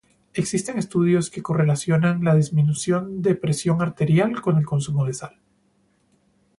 [0.33, 5.37] Existen estudios que correlacionan la disminución de presión arterial con el consumo de sal.